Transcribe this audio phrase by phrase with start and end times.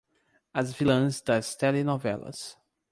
[0.59, 2.57] As vilãs das telenovelas